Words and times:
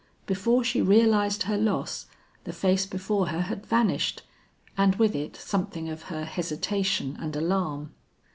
Before 0.25 0.63
she 0.63 0.81
realized 0.81 1.43
her 1.43 1.59
loss, 1.59 2.07
the 2.43 2.53
face 2.53 2.87
before 2.87 3.27
her 3.27 3.41
had 3.41 3.67
vanished, 3.67 4.23
and 4.75 4.95
with 4.95 5.15
it 5.15 5.35
something 5.35 5.89
of 5.89 6.01
her 6.09 6.25
hesitation 6.25 7.15
and 7.21 7.35
alarm. 7.35 7.93